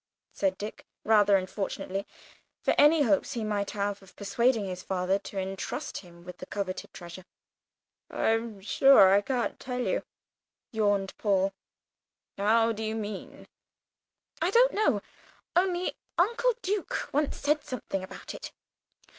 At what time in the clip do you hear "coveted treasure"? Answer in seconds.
6.47-7.23